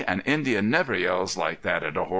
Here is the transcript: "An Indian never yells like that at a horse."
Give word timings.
"An 0.07 0.23
Indian 0.25 0.71
never 0.71 0.95
yells 0.95 1.37
like 1.37 1.61
that 1.61 1.83
at 1.83 1.95
a 1.95 1.99
horse." 2.05 2.09